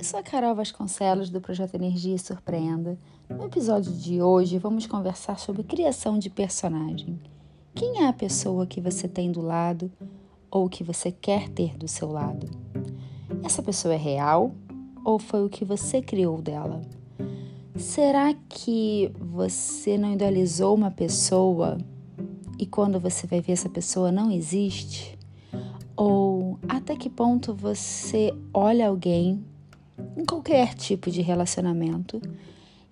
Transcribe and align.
Eu 0.00 0.04
sou 0.04 0.18
a 0.18 0.22
Carol 0.22 0.54
Vasconcelos 0.54 1.28
do 1.28 1.42
projeto 1.42 1.74
Energia 1.74 2.16
Surpreenda. 2.16 2.98
No 3.28 3.44
episódio 3.44 3.92
de 3.92 4.22
hoje 4.22 4.56
vamos 4.56 4.86
conversar 4.86 5.38
sobre 5.38 5.62
criação 5.62 6.18
de 6.18 6.30
personagem. 6.30 7.20
Quem 7.74 7.98
é 7.98 8.08
a 8.08 8.12
pessoa 8.14 8.66
que 8.66 8.80
você 8.80 9.06
tem 9.06 9.30
do 9.30 9.42
lado 9.42 9.92
ou 10.50 10.70
que 10.70 10.82
você 10.82 11.12
quer 11.12 11.50
ter 11.50 11.76
do 11.76 11.86
seu 11.86 12.10
lado? 12.10 12.48
Essa 13.44 13.62
pessoa 13.62 13.92
é 13.92 13.98
real 13.98 14.54
ou 15.04 15.18
foi 15.18 15.44
o 15.44 15.50
que 15.50 15.66
você 15.66 16.00
criou 16.00 16.40
dela? 16.40 16.80
Será 17.76 18.32
que 18.48 19.12
você 19.20 19.98
não 19.98 20.14
idealizou 20.14 20.74
uma 20.74 20.90
pessoa 20.90 21.76
e 22.58 22.64
quando 22.64 22.98
você 22.98 23.26
vai 23.26 23.42
ver 23.42 23.52
essa 23.52 23.68
pessoa 23.68 24.10
não 24.10 24.30
existe? 24.30 25.18
Ou 25.94 26.58
até 26.66 26.96
que 26.96 27.10
ponto 27.10 27.54
você 27.54 28.32
olha 28.54 28.88
alguém 28.88 29.44
em 30.16 30.24
qualquer 30.24 30.74
tipo 30.74 31.10
de 31.10 31.22
relacionamento 31.22 32.20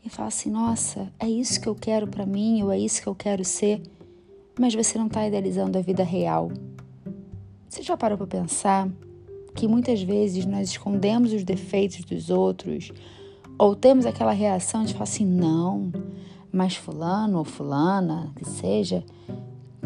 e 0.04 0.08
fala 0.08 0.28
assim: 0.28 0.50
nossa, 0.50 1.12
é 1.18 1.28
isso 1.28 1.60
que 1.60 1.68
eu 1.68 1.74
quero 1.74 2.06
para 2.06 2.26
mim, 2.26 2.62
ou 2.62 2.72
é 2.72 2.78
isso 2.78 3.02
que 3.02 3.08
eu 3.08 3.14
quero 3.14 3.44
ser, 3.44 3.82
mas 4.58 4.74
você 4.74 4.98
não 4.98 5.06
está 5.06 5.26
idealizando 5.26 5.78
a 5.78 5.82
vida 5.82 6.02
real. 6.02 6.50
Você 7.68 7.82
já 7.82 7.96
parou 7.96 8.16
para 8.16 8.26
pensar 8.26 8.88
que 9.54 9.68
muitas 9.68 10.02
vezes 10.02 10.46
nós 10.46 10.70
escondemos 10.70 11.32
os 11.32 11.44
defeitos 11.44 12.04
dos 12.04 12.30
outros, 12.30 12.92
ou 13.58 13.74
temos 13.74 14.06
aquela 14.06 14.32
reação 14.32 14.84
de 14.84 14.92
falar 14.92 15.04
assim: 15.04 15.27
não, 15.27 15.92
mas 16.50 16.77
Fulano 16.77 17.38
ou 17.38 17.44
Fulana, 17.44 18.32
que 18.36 18.44
seja, 18.44 19.04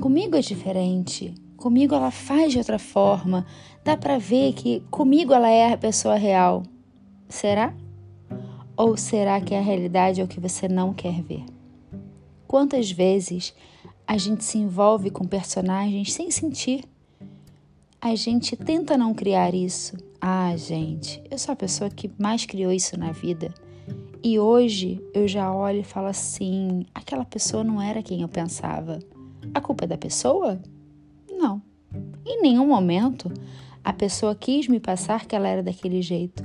comigo 0.01 0.37
é 0.37 0.41
diferente. 0.41 1.35
Comigo 1.57 1.95
ela 1.95 2.11
faz 2.11 2.53
de 2.53 2.59
outra 2.59 2.79
forma. 2.79 3.47
Dá 3.85 3.97
para 3.97 4.19
ver 4.19 4.53
que 4.53 4.81
comigo 4.91 5.33
ela 5.33 5.49
é 5.49 5.73
a 5.73 5.79
pessoa 5.79 6.17
real. 6.17 6.65
Será? 7.33 7.75
Ou 8.77 8.95
será 8.95 9.41
que 9.41 9.55
a 9.55 9.61
realidade 9.63 10.21
é 10.21 10.25
o 10.25 10.29
que 10.29 10.39
você 10.39 10.69
não 10.69 10.93
quer 10.93 11.23
ver? 11.23 11.47
Quantas 12.47 12.91
vezes 12.91 13.55
a 14.07 14.19
gente 14.19 14.45
se 14.45 14.59
envolve 14.59 15.11
com 15.11 15.25
personagens 15.25 16.13
sem 16.13 16.31
sentir? 16.31 16.85
A 17.99 18.15
gente 18.15 18.55
tenta 18.55 18.99
não 18.99 19.15
criar 19.15 19.55
isso. 19.55 19.97
Ah, 20.21 20.55
gente, 20.59 21.23
eu 21.31 21.39
sou 21.39 21.55
a 21.55 21.57
pessoa 21.57 21.89
que 21.89 22.13
mais 22.19 22.45
criou 22.45 22.71
isso 22.71 22.99
na 22.99 23.13
vida. 23.13 23.53
E 24.23 24.39
hoje 24.39 25.03
eu 25.15 25.27
já 25.27 25.51
olho 25.55 25.81
e 25.81 25.85
falo 25.85 26.09
assim: 26.09 26.85
aquela 26.95 27.25
pessoa 27.25 27.65
não 27.65 27.81
era 27.81 28.03
quem 28.03 28.21
eu 28.21 28.29
pensava. 28.29 28.99
A 29.55 29.61
culpa 29.61 29.85
é 29.85 29.89
da 29.89 29.97
pessoa? 29.97 30.61
Não. 31.31 31.63
Em 32.27 32.43
nenhum 32.43 32.67
momento 32.67 33.33
a 33.83 33.93
pessoa 33.93 34.35
quis 34.35 34.69
me 34.69 34.79
passar 34.79 35.25
que 35.25 35.35
ela 35.35 35.49
era 35.49 35.63
daquele 35.63 36.03
jeito. 36.03 36.45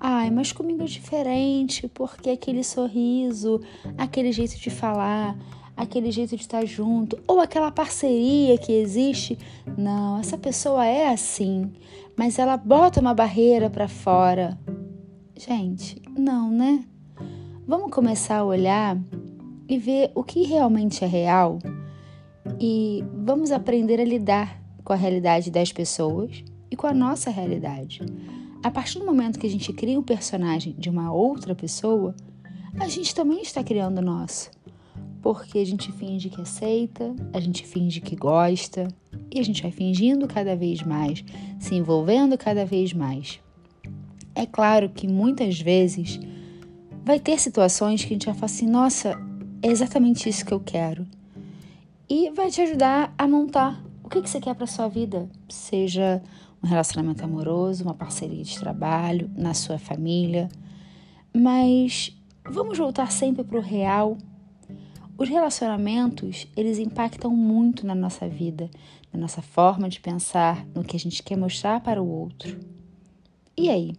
Ai, 0.00 0.30
mas 0.30 0.52
comigo 0.52 0.82
é 0.82 0.86
diferente, 0.86 1.88
porque 1.88 2.30
aquele 2.30 2.62
sorriso, 2.62 3.60
aquele 3.96 4.30
jeito 4.30 4.58
de 4.58 4.68
falar, 4.68 5.36
aquele 5.76 6.10
jeito 6.10 6.36
de 6.36 6.42
estar 6.42 6.64
junto, 6.66 7.18
ou 7.26 7.40
aquela 7.40 7.70
parceria 7.70 8.58
que 8.58 8.72
existe. 8.72 9.38
Não, 9.76 10.18
essa 10.18 10.36
pessoa 10.36 10.84
é 10.84 11.08
assim, 11.08 11.72
mas 12.16 12.38
ela 12.38 12.56
bota 12.56 13.00
uma 13.00 13.14
barreira 13.14 13.70
para 13.70 13.88
fora. 13.88 14.58
Gente, 15.36 16.00
não, 16.16 16.50
né? 16.50 16.84
Vamos 17.66 17.90
começar 17.90 18.38
a 18.38 18.44
olhar 18.44 18.98
e 19.68 19.78
ver 19.78 20.12
o 20.14 20.22
que 20.22 20.44
realmente 20.44 21.04
é 21.04 21.06
real 21.06 21.58
e 22.60 23.04
vamos 23.12 23.50
aprender 23.50 24.00
a 24.00 24.04
lidar 24.04 24.62
com 24.84 24.92
a 24.92 24.96
realidade 24.96 25.50
das 25.50 25.72
pessoas 25.72 26.44
e 26.70 26.76
com 26.76 26.86
a 26.86 26.94
nossa 26.94 27.30
realidade. 27.30 28.00
A 28.62 28.70
partir 28.70 28.98
do 28.98 29.06
momento 29.06 29.38
que 29.38 29.46
a 29.46 29.50
gente 29.50 29.72
cria 29.72 29.98
um 29.98 30.02
personagem 30.02 30.74
de 30.78 30.90
uma 30.90 31.12
outra 31.12 31.54
pessoa, 31.54 32.14
a 32.78 32.88
gente 32.88 33.14
também 33.14 33.42
está 33.42 33.62
criando 33.62 33.98
o 33.98 34.02
nosso. 34.02 34.50
Porque 35.22 35.58
a 35.58 35.66
gente 35.66 35.90
finge 35.92 36.28
que 36.28 36.40
aceita, 36.40 37.14
a 37.32 37.40
gente 37.40 37.66
finge 37.66 38.00
que 38.00 38.14
gosta, 38.14 38.88
e 39.32 39.40
a 39.40 39.42
gente 39.42 39.62
vai 39.62 39.70
fingindo 39.70 40.26
cada 40.26 40.54
vez 40.54 40.82
mais, 40.82 41.24
se 41.58 41.74
envolvendo 41.74 42.38
cada 42.38 42.64
vez 42.64 42.92
mais. 42.92 43.40
É 44.34 44.46
claro 44.46 44.88
que 44.90 45.08
muitas 45.08 45.60
vezes 45.60 46.20
vai 47.04 47.18
ter 47.18 47.40
situações 47.40 48.04
que 48.04 48.08
a 48.08 48.14
gente 48.14 48.26
vai 48.26 48.34
falar 48.34 48.46
assim: 48.46 48.66
nossa, 48.66 49.18
é 49.62 49.68
exatamente 49.68 50.28
isso 50.28 50.44
que 50.44 50.52
eu 50.52 50.60
quero. 50.60 51.06
E 52.08 52.30
vai 52.30 52.50
te 52.50 52.60
ajudar 52.60 53.12
a 53.16 53.26
montar 53.26 53.82
o 54.04 54.08
que, 54.08 54.22
que 54.22 54.30
você 54.30 54.40
quer 54.40 54.54
para 54.54 54.66
sua 54.66 54.86
vida, 54.86 55.28
seja 55.48 56.22
um 56.66 56.68
relacionamento 56.68 57.24
amoroso, 57.24 57.84
uma 57.84 57.94
parceria 57.94 58.42
de 58.42 58.58
trabalho, 58.58 59.30
na 59.36 59.54
sua 59.54 59.78
família. 59.78 60.48
Mas 61.32 62.12
vamos 62.44 62.76
voltar 62.76 63.10
sempre 63.12 63.44
para 63.44 63.58
o 63.58 63.62
real. 63.62 64.18
Os 65.16 65.28
relacionamentos, 65.28 66.48
eles 66.56 66.78
impactam 66.78 67.30
muito 67.30 67.86
na 67.86 67.94
nossa 67.94 68.28
vida, 68.28 68.68
na 69.12 69.20
nossa 69.20 69.40
forma 69.40 69.88
de 69.88 70.00
pensar, 70.00 70.66
no 70.74 70.82
que 70.82 70.96
a 70.96 70.98
gente 70.98 71.22
quer 71.22 71.36
mostrar 71.36 71.80
para 71.80 72.02
o 72.02 72.08
outro. 72.08 72.58
E 73.56 73.70
aí? 73.70 73.94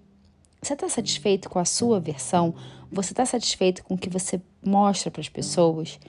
Você 0.62 0.74
está 0.74 0.90
satisfeito 0.90 1.50
com 1.50 1.60
a 1.60 1.66
sua 1.66 2.00
versão? 2.00 2.54
Você 2.92 3.14
está 3.14 3.26
satisfeito 3.26 3.84
com 3.84 3.94
o 3.94 3.98
que 3.98 4.10
você 4.10 4.42
mostra 4.66 5.10
para 5.10 5.22
as 5.22 5.30
pessoas? 5.30 6.00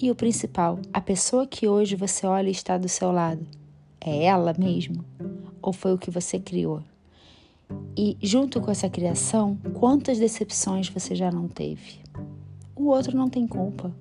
E 0.00 0.10
o 0.10 0.14
principal, 0.14 0.78
a 0.92 1.00
pessoa 1.00 1.46
que 1.46 1.68
hoje 1.68 1.96
você 1.96 2.26
olha 2.26 2.48
e 2.48 2.52
está 2.52 2.78
do 2.78 2.88
seu 2.88 3.12
lado, 3.12 3.46
é 4.00 4.24
ela 4.24 4.54
mesmo? 4.56 5.04
Ou 5.62 5.72
foi 5.72 5.92
o 5.92 5.98
que 5.98 6.10
você 6.10 6.38
criou? 6.38 6.82
E 7.96 8.16
junto 8.22 8.60
com 8.60 8.70
essa 8.70 8.88
criação, 8.88 9.58
quantas 9.74 10.18
decepções 10.18 10.88
você 10.88 11.14
já 11.14 11.30
não 11.30 11.48
teve? 11.48 12.00
O 12.74 12.86
outro 12.86 13.16
não 13.16 13.28
tem 13.28 13.46
culpa. 13.46 13.92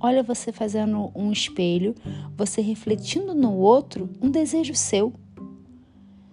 Olha 0.00 0.22
você 0.22 0.50
fazendo 0.50 1.10
um 1.14 1.30
espelho, 1.30 1.94
você 2.36 2.60
refletindo 2.60 3.34
no 3.34 3.54
outro 3.54 4.08
um 4.20 4.30
desejo 4.30 4.74
seu. 4.74 5.12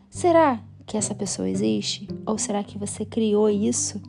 Será 0.09 0.63
que 0.85 0.97
essa 0.97 1.13
pessoa 1.13 1.49
existe? 1.49 2.07
Ou 2.25 2.37
será 2.37 2.63
que 2.63 2.77
você 2.77 3.05
criou 3.05 3.49
isso 3.49 4.01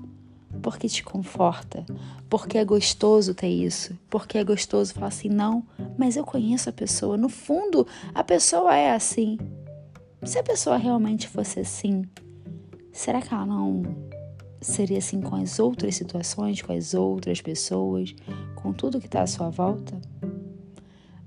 porque 0.62 0.88
te 0.88 1.02
conforta? 1.02 1.84
Porque 2.28 2.56
é 2.56 2.64
gostoso 2.64 3.34
ter 3.34 3.48
isso? 3.48 3.98
Porque 4.08 4.38
é 4.38 4.44
gostoso 4.44 4.94
falar 4.94 5.08
assim, 5.08 5.28
não, 5.28 5.62
mas 5.98 6.16
eu 6.16 6.24
conheço 6.24 6.70
a 6.70 6.72
pessoa. 6.72 7.16
No 7.16 7.28
fundo, 7.28 7.86
a 8.14 8.24
pessoa 8.24 8.74
é 8.74 8.92
assim. 8.92 9.38
Se 10.22 10.38
a 10.38 10.42
pessoa 10.42 10.76
realmente 10.76 11.26
fosse 11.26 11.60
assim, 11.60 12.04
será 12.92 13.22
que 13.22 13.32
ela 13.32 13.46
não 13.46 13.82
seria 14.60 14.98
assim 14.98 15.18
com 15.20 15.34
as 15.34 15.58
outras 15.58 15.94
situações, 15.94 16.60
com 16.60 16.72
as 16.72 16.92
outras 16.92 17.40
pessoas, 17.40 18.14
com 18.54 18.70
tudo 18.70 19.00
que 19.00 19.06
está 19.06 19.22
à 19.22 19.26
sua 19.26 19.48
volta? 19.48 19.98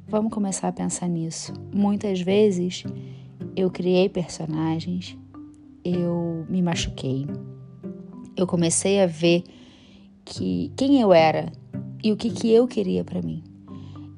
Vamos 0.08 0.32
começar 0.32 0.68
a 0.68 0.72
pensar 0.72 1.08
nisso. 1.08 1.54
Muitas 1.74 2.22
vezes 2.22 2.84
eu 3.56 3.72
criei 3.72 4.08
personagens, 4.10 5.18
eu 5.84 6.46
me 6.48 6.62
machuquei, 6.62 7.26
eu 8.38 8.46
comecei 8.46 9.02
a 9.02 9.08
ver 9.08 9.44
que 10.24 10.72
quem 10.78 11.02
eu 11.02 11.12
era 11.12 11.52
e 12.04 12.12
o 12.12 12.16
que, 12.16 12.30
que 12.30 12.52
eu 12.52 12.68
queria 12.68 13.04
para 13.04 13.24
mim. 13.24 13.44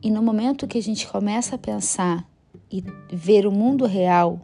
E 0.03 0.11
no 0.11 0.21
momento 0.21 0.67
que 0.67 0.77
a 0.77 0.83
gente 0.83 1.07
começa 1.07 1.55
a 1.55 1.57
pensar 1.57 2.29
e 2.69 2.83
ver 3.09 3.47
o 3.47 3.51
mundo 3.51 3.85
real, 3.85 4.41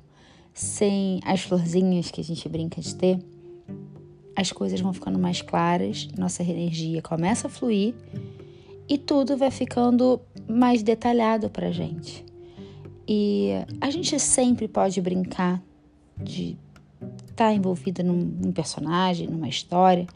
sem 0.53 1.19
as 1.23 1.41
florzinhas 1.41 2.12
que 2.12 2.22
a 2.22 2.23
gente 2.23 2.47
brinca 2.50 2.81
de 2.81 2.95
ter, 2.95 3.19
as 4.35 4.51
coisas 4.51 4.79
vão 4.79 4.94
ficando 4.94 5.19
mais 5.19 5.41
claras, 5.41 6.07
nossa 6.17 6.41
energia 6.41 7.01
começa 7.01 7.47
a 7.47 7.50
fluir 7.50 7.94
e 8.88 8.97
tudo 8.97 9.38
vai 9.38 9.51
ficando 9.51 10.19
mais 10.47 10.84
detalhado 10.84 11.50
pra 11.50 11.72
gente. 11.72 12.25
E 13.07 13.51
a 13.79 13.90
gente 13.90 14.19
sempre 14.19 14.67
pode 14.67 15.02
brincar 15.02 15.61
de 16.17 16.58
estar 17.29 17.47
tá 17.47 17.53
envolvida 17.53 18.03
num, 18.03 18.17
num 18.17 18.52
personagem, 18.52 19.28
numa 19.28 19.47
história, 19.47 20.08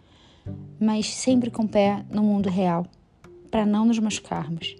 mas 0.79 1.13
sempre 1.13 1.49
com 1.49 1.63
o 1.63 1.67
pé 1.67 2.05
no 2.09 2.23
mundo 2.23 2.49
real, 2.49 2.85
para 3.49 3.65
não 3.65 3.85
nos 3.85 3.99
machucarmos. 3.99 4.75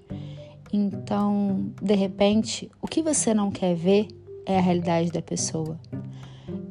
Então, 0.71 1.71
de 1.81 1.95
repente, 1.95 2.69
o 2.81 2.87
que 2.87 3.01
você 3.01 3.33
não 3.33 3.49
quer 3.49 3.75
ver 3.75 4.07
é 4.45 4.57
a 4.57 4.61
realidade 4.61 5.11
da 5.11 5.21
pessoa. 5.21 5.79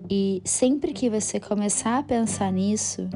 E 0.09 0.43
sempre 0.45 0.93
que 0.93 1.09
você 1.09 1.41
começar 1.41 1.99
a 1.99 2.03
pensar 2.03 2.53
nisso, 2.53 3.09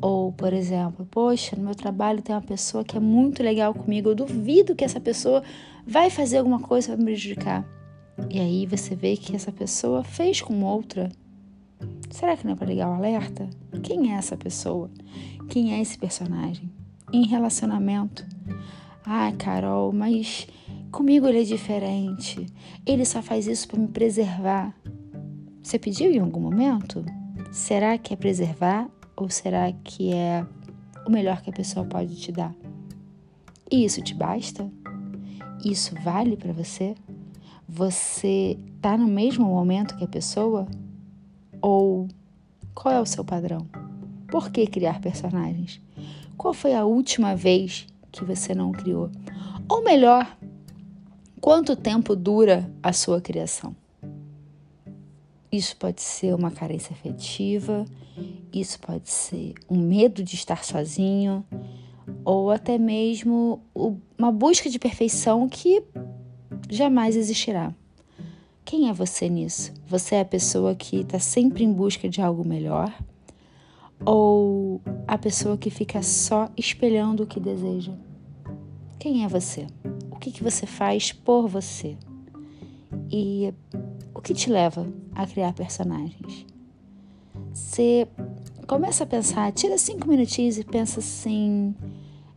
ou, 0.00 0.32
por 0.32 0.52
exemplo, 0.52 1.06
poxa, 1.10 1.56
no 1.56 1.64
meu 1.64 1.74
trabalho 1.74 2.22
tem 2.22 2.34
uma 2.34 2.42
pessoa 2.42 2.84
que 2.84 2.96
é 2.96 3.00
muito 3.00 3.42
legal 3.42 3.74
comigo, 3.74 4.10
eu 4.10 4.14
duvido 4.14 4.74
que 4.74 4.84
essa 4.84 5.00
pessoa 5.00 5.42
vai 5.86 6.10
fazer 6.10 6.38
alguma 6.38 6.60
coisa 6.60 6.88
para 6.88 6.96
me 6.96 7.04
prejudicar. 7.04 7.64
E 8.30 8.40
aí 8.40 8.66
você 8.66 8.94
vê 8.94 9.16
que 9.16 9.34
essa 9.34 9.52
pessoa 9.52 10.02
fez 10.04 10.40
com 10.40 10.62
outra. 10.62 11.10
Será 12.10 12.36
que 12.36 12.44
não 12.44 12.52
é 12.52 12.56
para 12.56 12.66
ligar 12.66 12.88
o 12.88 12.94
alerta? 12.94 13.48
Quem 13.82 14.12
é 14.12 14.16
essa 14.16 14.36
pessoa? 14.36 14.90
Quem 15.48 15.74
é 15.74 15.80
esse 15.80 15.98
personagem? 15.98 16.70
Em 17.12 17.26
relacionamento. 17.26 18.24
Ah, 19.04 19.32
Carol, 19.36 19.92
mas 19.92 20.46
Comigo 20.92 21.26
ele 21.26 21.40
é 21.40 21.44
diferente. 21.44 22.44
Ele 22.84 23.06
só 23.06 23.22
faz 23.22 23.46
isso 23.46 23.66
para 23.66 23.80
me 23.80 23.88
preservar. 23.88 24.76
Você 25.62 25.78
pediu 25.78 26.12
em 26.12 26.18
algum 26.18 26.38
momento? 26.38 27.02
Será 27.50 27.96
que 27.96 28.12
é 28.12 28.16
preservar 28.16 28.90
Ou 29.16 29.30
será 29.30 29.72
que 29.72 30.12
é 30.12 30.46
o 31.06 31.10
melhor 31.10 31.40
que 31.40 31.48
a 31.48 31.52
pessoa 31.52 31.86
pode 31.86 32.14
te 32.16 32.30
dar? 32.30 32.54
E 33.70 33.86
isso 33.86 34.02
te 34.02 34.14
basta? 34.14 34.70
Isso 35.64 35.94
vale 36.04 36.36
para 36.36 36.52
você? 36.52 36.94
Você 37.66 38.58
tá 38.82 38.94
no 38.94 39.06
mesmo 39.06 39.46
momento 39.46 39.96
que 39.96 40.04
a 40.04 40.08
pessoa? 40.08 40.68
Ou 41.62 42.06
qual 42.74 42.94
é 42.94 43.00
o 43.00 43.06
seu 43.06 43.24
padrão? 43.24 43.66
Por 44.28 44.50
que 44.50 44.66
criar 44.66 45.00
personagens? 45.00 45.80
Qual 46.36 46.52
foi 46.52 46.74
a 46.74 46.84
última 46.84 47.34
vez 47.34 47.86
que 48.10 48.24
você 48.24 48.54
não 48.54 48.72
criou? 48.72 49.10
Ou 49.68 49.82
melhor, 49.82 50.36
quanto 51.42 51.74
tempo 51.74 52.14
dura 52.14 52.70
a 52.80 52.92
sua 52.92 53.20
criação? 53.20 53.74
Isso 55.50 55.76
pode 55.76 56.00
ser 56.00 56.32
uma 56.34 56.52
carência 56.52 56.92
afetiva, 56.94 57.84
isso 58.52 58.78
pode 58.78 59.10
ser 59.10 59.54
um 59.68 59.76
medo 59.76 60.22
de 60.22 60.36
estar 60.36 60.64
sozinho, 60.64 61.44
ou 62.24 62.48
até 62.48 62.78
mesmo 62.78 63.60
uma 64.16 64.30
busca 64.30 64.70
de 64.70 64.78
perfeição 64.78 65.48
que 65.48 65.82
jamais 66.70 67.16
existirá. 67.16 67.74
Quem 68.64 68.88
é 68.88 68.92
você 68.92 69.28
nisso? 69.28 69.74
Você 69.88 70.14
é 70.14 70.20
a 70.20 70.24
pessoa 70.24 70.76
que 70.76 71.00
está 71.00 71.18
sempre 71.18 71.64
em 71.64 71.72
busca 71.72 72.08
de 72.08 72.22
algo 72.22 72.46
melhor? 72.46 72.96
Ou 74.06 74.80
a 75.08 75.18
pessoa 75.18 75.58
que 75.58 75.70
fica 75.70 76.02
só 76.04 76.48
espelhando 76.56 77.24
o 77.24 77.26
que 77.26 77.40
deseja? 77.40 77.92
Quem 78.96 79.24
é 79.24 79.28
você? 79.28 79.66
Que, 80.22 80.30
que 80.30 80.44
você 80.44 80.66
faz 80.66 81.10
por 81.10 81.48
você? 81.48 81.96
E 83.10 83.52
o 84.14 84.20
que 84.20 84.32
te 84.32 84.48
leva 84.48 84.86
a 85.16 85.26
criar 85.26 85.52
personagens? 85.52 86.46
Você 87.52 88.06
começa 88.68 89.02
a 89.02 89.06
pensar, 89.06 89.50
tira 89.50 89.76
cinco 89.76 90.06
minutinhos 90.06 90.58
e 90.58 90.62
pensa 90.62 91.00
assim: 91.00 91.74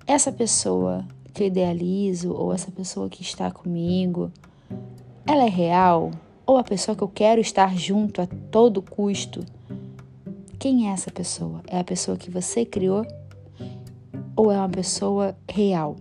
essa 0.07 0.31
pessoa 0.31 1.07
que 1.31 1.43
eu 1.43 1.47
idealizo 1.47 2.33
ou 2.33 2.51
essa 2.51 2.71
pessoa 2.71 3.07
que 3.07 3.21
está 3.21 3.51
comigo, 3.51 4.31
ela 5.23 5.43
é 5.43 5.49
real? 5.49 6.09
Ou 6.43 6.57
a 6.57 6.63
pessoa 6.63 6.97
que 6.97 7.03
eu 7.03 7.07
quero 7.07 7.39
estar 7.39 7.77
junto 7.77 8.19
a 8.19 8.25
todo 8.25 8.81
custo? 8.81 9.45
Quem 10.57 10.89
é 10.89 10.91
essa 10.91 11.11
pessoa? 11.11 11.61
É 11.67 11.77
a 11.77 11.83
pessoa 11.83 12.17
que 12.17 12.31
você 12.31 12.65
criou? 12.65 13.05
Ou 14.35 14.51
é 14.51 14.57
uma 14.57 14.69
pessoa 14.69 15.37
real? 15.47 15.95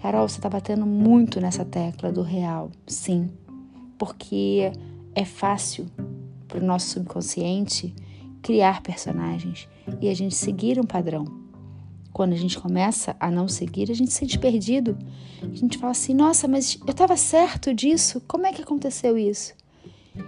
Carol, 0.00 0.26
você 0.26 0.38
está 0.38 0.48
batendo 0.48 0.86
muito 0.86 1.40
nessa 1.40 1.64
tecla 1.64 2.10
do 2.10 2.22
real. 2.22 2.70
Sim, 2.86 3.30
porque 3.98 4.72
é 5.14 5.24
fácil 5.26 5.86
para 6.48 6.58
o 6.58 6.64
nosso 6.64 6.88
subconsciente 6.88 7.94
criar 8.42 8.82
personagens 8.82 9.68
e 10.00 10.08
a 10.08 10.14
gente 10.14 10.34
seguir 10.34 10.80
um 10.80 10.86
padrão. 10.86 11.26
Quando 12.12 12.32
a 12.32 12.36
gente 12.36 12.58
começa 12.58 13.14
a 13.20 13.30
não 13.30 13.46
seguir, 13.46 13.90
a 13.90 13.94
gente 13.94 14.10
se 14.10 14.18
sente 14.18 14.38
perdido. 14.38 14.98
A 15.42 15.54
gente 15.54 15.76
fala 15.76 15.92
assim: 15.92 16.14
nossa, 16.14 16.48
mas 16.48 16.78
eu 16.86 16.90
estava 16.90 17.16
certo 17.16 17.74
disso? 17.74 18.22
Como 18.26 18.46
é 18.46 18.52
que 18.52 18.62
aconteceu 18.62 19.18
isso? 19.18 19.54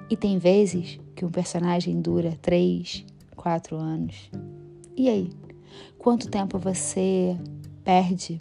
E 0.09 0.17
tem 0.17 0.39
vezes 0.39 1.01
que 1.17 1.25
um 1.25 1.31
personagem 1.31 2.01
dura 2.01 2.39
três, 2.41 3.05
quatro 3.35 3.77
anos. 3.77 4.31
E 4.97 5.09
aí? 5.09 5.31
Quanto 5.99 6.29
tempo 6.29 6.59
você 6.59 7.37
perde? 7.83 8.41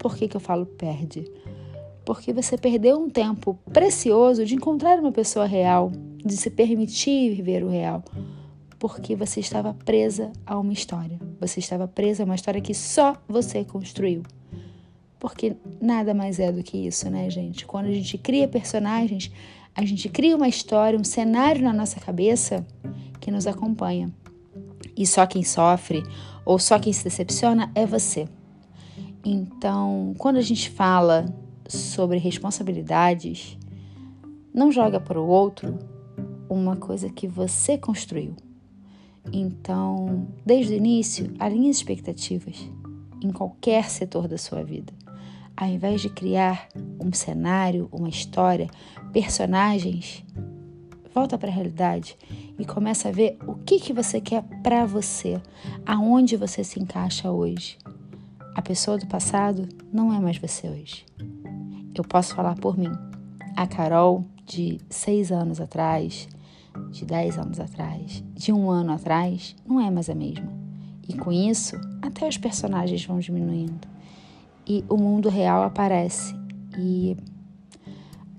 Por 0.00 0.16
que, 0.16 0.26
que 0.26 0.36
eu 0.36 0.40
falo 0.40 0.66
perde? 0.66 1.30
Porque 2.04 2.32
você 2.32 2.58
perdeu 2.58 2.98
um 2.98 3.08
tempo 3.08 3.56
precioso 3.72 4.44
de 4.44 4.56
encontrar 4.56 4.98
uma 4.98 5.12
pessoa 5.12 5.46
real, 5.46 5.92
de 6.24 6.36
se 6.36 6.50
permitir 6.50 7.36
viver 7.36 7.62
o 7.62 7.68
real 7.68 8.02
porque 8.80 9.14
você 9.14 9.40
estava 9.40 9.74
presa 9.74 10.32
a 10.44 10.58
uma 10.58 10.72
história. 10.72 11.20
Você 11.38 11.60
estava 11.60 11.86
presa 11.86 12.22
a 12.22 12.26
uma 12.26 12.34
história 12.34 12.62
que 12.62 12.72
só 12.72 13.14
você 13.28 13.62
construiu. 13.62 14.22
Porque 15.18 15.54
nada 15.78 16.14
mais 16.14 16.40
é 16.40 16.50
do 16.50 16.62
que 16.62 16.78
isso, 16.78 17.08
né, 17.10 17.28
gente? 17.28 17.66
Quando 17.66 17.86
a 17.86 17.92
gente 17.92 18.16
cria 18.16 18.48
personagens, 18.48 19.30
a 19.74 19.84
gente 19.84 20.08
cria 20.08 20.34
uma 20.34 20.48
história, 20.48 20.98
um 20.98 21.04
cenário 21.04 21.62
na 21.62 21.74
nossa 21.74 22.00
cabeça 22.00 22.66
que 23.20 23.30
nos 23.30 23.46
acompanha. 23.46 24.10
E 24.96 25.06
só 25.06 25.26
quem 25.26 25.44
sofre 25.44 26.02
ou 26.42 26.58
só 26.58 26.78
quem 26.78 26.92
se 26.92 27.04
decepciona 27.04 27.70
é 27.74 27.84
você. 27.84 28.26
Então, 29.24 30.14
quando 30.18 30.36
a 30.36 30.42
gente 30.42 30.70
fala 30.70 31.26
sobre 31.68 32.18
responsabilidades, 32.18 33.58
não 34.52 34.72
joga 34.72 34.98
para 34.98 35.20
o 35.20 35.26
outro 35.26 35.78
uma 36.48 36.76
coisa 36.76 37.08
que 37.10 37.28
você 37.28 37.76
construiu. 37.76 38.34
Então, 39.32 40.26
desde 40.44 40.72
o 40.72 40.76
início, 40.76 41.32
alinhe 41.38 41.70
as 41.70 41.76
expectativas 41.76 42.56
em 43.22 43.30
qualquer 43.30 43.90
setor 43.90 44.26
da 44.26 44.38
sua 44.38 44.64
vida. 44.64 44.92
Ao 45.56 45.68
invés 45.68 46.00
de 46.00 46.08
criar 46.08 46.68
um 46.98 47.12
cenário, 47.12 47.88
uma 47.92 48.08
história, 48.08 48.68
personagens, 49.12 50.24
volta 51.14 51.36
para 51.36 51.50
a 51.50 51.52
realidade 51.52 52.16
e 52.58 52.64
começa 52.64 53.08
a 53.10 53.12
ver 53.12 53.36
o 53.46 53.54
que, 53.54 53.78
que 53.78 53.92
você 53.92 54.20
quer 54.20 54.42
para 54.62 54.86
você, 54.86 55.40
aonde 55.84 56.36
você 56.36 56.64
se 56.64 56.80
encaixa 56.80 57.30
hoje. 57.30 57.76
A 58.60 58.62
pessoa 58.62 58.98
do 58.98 59.06
passado 59.06 59.66
não 59.90 60.12
é 60.12 60.20
mais 60.20 60.36
você 60.36 60.68
hoje. 60.68 61.06
Eu 61.94 62.04
posso 62.04 62.34
falar 62.34 62.56
por 62.56 62.76
mim. 62.76 62.92
A 63.56 63.66
Carol 63.66 64.22
de 64.44 64.78
seis 64.90 65.32
anos 65.32 65.62
atrás, 65.62 66.28
de 66.90 67.06
10 67.06 67.38
anos 67.38 67.58
atrás, 67.58 68.22
de 68.34 68.52
um 68.52 68.70
ano 68.70 68.92
atrás, 68.92 69.56
não 69.66 69.80
é 69.80 69.90
mais 69.90 70.10
a 70.10 70.14
mesma. 70.14 70.52
E 71.08 71.16
com 71.16 71.32
isso, 71.32 71.74
até 72.02 72.28
os 72.28 72.36
personagens 72.36 73.02
vão 73.06 73.18
diminuindo. 73.18 73.88
E 74.68 74.84
o 74.90 74.98
mundo 74.98 75.30
real 75.30 75.62
aparece. 75.62 76.36
E 76.78 77.16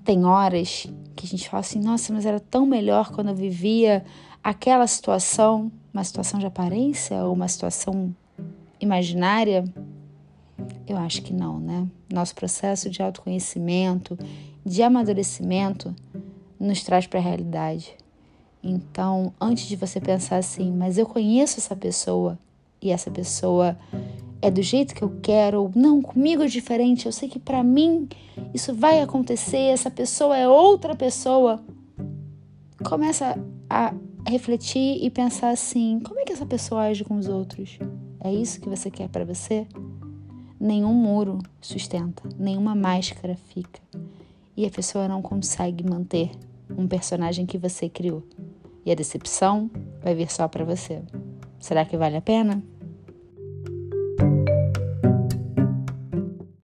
tem 0.04 0.24
horas 0.24 0.86
que 1.16 1.26
a 1.26 1.28
gente 1.28 1.48
fala 1.48 1.62
assim: 1.62 1.80
nossa, 1.80 2.12
mas 2.12 2.24
era 2.24 2.38
tão 2.38 2.64
melhor 2.64 3.10
quando 3.10 3.30
eu 3.30 3.34
vivia 3.34 4.04
aquela 4.40 4.86
situação, 4.86 5.72
uma 5.92 6.04
situação 6.04 6.38
de 6.38 6.46
aparência 6.46 7.24
ou 7.24 7.34
uma 7.34 7.48
situação 7.48 8.14
imaginária. 8.80 9.64
Eu 10.86 10.96
acho 10.96 11.22
que 11.22 11.32
não, 11.32 11.58
né? 11.58 11.86
Nosso 12.12 12.34
processo 12.34 12.90
de 12.90 13.02
autoconhecimento, 13.02 14.18
de 14.64 14.82
amadurecimento, 14.82 15.94
nos 16.58 16.82
traz 16.82 17.06
para 17.06 17.18
a 17.18 17.22
realidade. 17.22 17.96
Então, 18.62 19.32
antes 19.40 19.66
de 19.66 19.76
você 19.76 20.00
pensar 20.00 20.36
assim, 20.36 20.72
mas 20.72 20.98
eu 20.98 21.06
conheço 21.06 21.58
essa 21.58 21.74
pessoa 21.74 22.38
e 22.80 22.90
essa 22.90 23.10
pessoa 23.10 23.76
é 24.40 24.50
do 24.50 24.62
jeito 24.62 24.94
que 24.94 25.02
eu 25.02 25.18
quero, 25.22 25.62
ou 25.62 25.70
não, 25.74 26.02
comigo 26.02 26.42
é 26.42 26.46
diferente, 26.46 27.06
eu 27.06 27.12
sei 27.12 27.28
que 27.28 27.38
para 27.38 27.62
mim 27.62 28.08
isso 28.52 28.74
vai 28.74 29.00
acontecer, 29.00 29.56
essa 29.56 29.90
pessoa 29.90 30.36
é 30.36 30.48
outra 30.48 30.94
pessoa. 30.94 31.62
Começa 32.84 33.38
a 33.70 33.94
refletir 34.26 34.98
e 35.02 35.10
pensar 35.10 35.50
assim: 35.50 36.00
como 36.04 36.18
é 36.20 36.24
que 36.24 36.32
essa 36.32 36.46
pessoa 36.46 36.82
age 36.82 37.04
com 37.04 37.16
os 37.16 37.28
outros? 37.28 37.78
É 38.20 38.32
isso 38.32 38.60
que 38.60 38.68
você 38.68 38.90
quer 38.90 39.08
para 39.08 39.24
você? 39.24 39.66
Nenhum 40.64 40.94
muro 40.94 41.40
sustenta, 41.60 42.22
nenhuma 42.38 42.72
máscara 42.72 43.34
fica. 43.34 43.80
E 44.56 44.64
a 44.64 44.70
pessoa 44.70 45.08
não 45.08 45.20
consegue 45.20 45.82
manter 45.82 46.30
um 46.78 46.86
personagem 46.86 47.44
que 47.44 47.58
você 47.58 47.88
criou. 47.88 48.22
E 48.86 48.92
a 48.92 48.94
decepção 48.94 49.68
vai 50.00 50.14
vir 50.14 50.30
só 50.30 50.46
para 50.46 50.64
você. 50.64 51.02
Será 51.58 51.84
que 51.84 51.96
vale 51.96 52.16
a 52.16 52.22
pena? 52.22 52.62